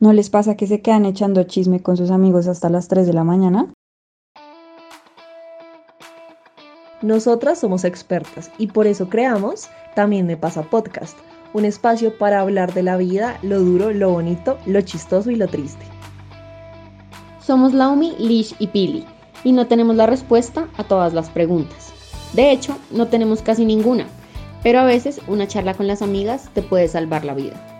[0.00, 3.12] ¿No les pasa que se quedan echando chisme con sus amigos hasta las 3 de
[3.12, 3.70] la mañana?
[7.02, 11.18] Nosotras somos expertas y por eso creamos También me pasa podcast,
[11.52, 15.48] un espacio para hablar de la vida, lo duro, lo bonito, lo chistoso y lo
[15.48, 15.84] triste.
[17.42, 19.04] Somos Laumi, Lish y Pili
[19.44, 21.92] y no tenemos la respuesta a todas las preguntas.
[22.32, 24.06] De hecho, no tenemos casi ninguna,
[24.62, 27.79] pero a veces una charla con las amigas te puede salvar la vida.